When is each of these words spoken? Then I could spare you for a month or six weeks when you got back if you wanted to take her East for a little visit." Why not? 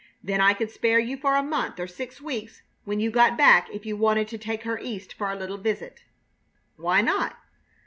Then 0.23 0.41
I 0.41 0.55
could 0.55 0.71
spare 0.71 0.97
you 0.97 1.15
for 1.15 1.35
a 1.35 1.43
month 1.43 1.79
or 1.79 1.85
six 1.85 2.19
weeks 2.19 2.63
when 2.85 2.99
you 2.99 3.11
got 3.11 3.37
back 3.37 3.69
if 3.71 3.85
you 3.85 3.95
wanted 3.95 4.27
to 4.29 4.39
take 4.39 4.63
her 4.63 4.79
East 4.79 5.13
for 5.13 5.29
a 5.29 5.35
little 5.35 5.59
visit." 5.59 6.05
Why 6.75 7.01
not? 7.01 7.35